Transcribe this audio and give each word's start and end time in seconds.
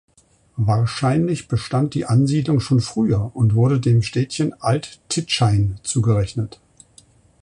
Wahrscheinlich 0.57 1.47
bestand 1.47 1.93
die 1.93 2.07
Ansiedlung 2.07 2.59
schon 2.59 2.79
früher 2.79 3.35
und 3.35 3.53
wurde 3.53 3.79
dem 3.79 4.01
Städtchen 4.01 4.59
Alt 4.59 4.99
Titschein 5.09 5.79
zugerechnet. 5.83 6.59